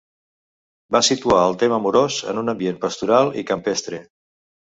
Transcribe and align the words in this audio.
Va 0.95 1.01
situar 1.07 1.41
el 1.49 1.57
tema 1.63 1.77
amorós 1.81 2.17
en 2.33 2.41
un 2.43 2.51
ambient 2.55 2.81
pastoral 2.87 3.31
i 3.43 3.47
campestre. 3.51 4.01